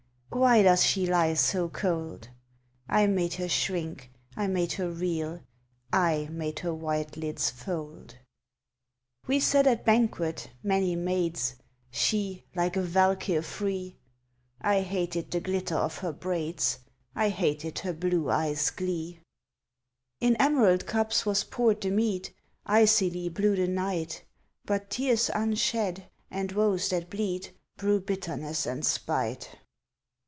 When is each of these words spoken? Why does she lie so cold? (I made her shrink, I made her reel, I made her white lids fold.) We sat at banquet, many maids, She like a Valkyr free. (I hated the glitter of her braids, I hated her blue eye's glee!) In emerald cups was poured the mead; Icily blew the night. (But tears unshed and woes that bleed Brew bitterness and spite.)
Why 0.33 0.63
does 0.63 0.83
she 0.83 1.05
lie 1.05 1.33
so 1.33 1.67
cold? 1.67 2.29
(I 2.87 3.05
made 3.05 3.33
her 3.33 3.49
shrink, 3.49 4.09
I 4.35 4.47
made 4.47 4.71
her 4.73 4.89
reel, 4.89 5.41
I 5.91 6.29
made 6.31 6.59
her 6.59 6.73
white 6.73 7.17
lids 7.17 7.49
fold.) 7.51 8.15
We 9.27 9.41
sat 9.41 9.67
at 9.67 9.85
banquet, 9.85 10.49
many 10.63 10.95
maids, 10.95 11.57
She 11.91 12.45
like 12.55 12.77
a 12.77 12.81
Valkyr 12.81 13.41
free. 13.41 13.97
(I 14.61 14.79
hated 14.81 15.29
the 15.31 15.41
glitter 15.41 15.75
of 15.75 15.97
her 15.97 16.13
braids, 16.13 16.79
I 17.13 17.27
hated 17.27 17.79
her 17.79 17.93
blue 17.93 18.29
eye's 18.31 18.69
glee!) 18.69 19.19
In 20.21 20.37
emerald 20.37 20.87
cups 20.87 21.25
was 21.25 21.43
poured 21.43 21.81
the 21.81 21.91
mead; 21.91 22.29
Icily 22.65 23.27
blew 23.27 23.57
the 23.57 23.67
night. 23.67 24.23
(But 24.65 24.89
tears 24.89 25.29
unshed 25.35 26.03
and 26.31 26.51
woes 26.53 26.87
that 26.89 27.09
bleed 27.09 27.51
Brew 27.77 27.99
bitterness 27.99 28.65
and 28.65 28.85
spite.) 28.85 29.57